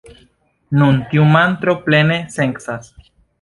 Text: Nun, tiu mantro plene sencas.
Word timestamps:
Nun, 0.79 0.97
tiu 1.11 1.27
mantro 1.33 1.75
plene 1.85 2.19
sencas. 2.39 2.91